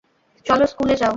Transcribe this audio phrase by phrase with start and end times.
[0.45, 1.09] চল স্কুলে যাও।